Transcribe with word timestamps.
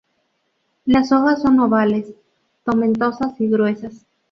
Las 0.83 1.11
hojas 1.11 1.43
son 1.43 1.59
ovales, 1.59 2.11
tomentosas 2.65 3.39
y 3.39 3.47
gruesas. 3.47 4.07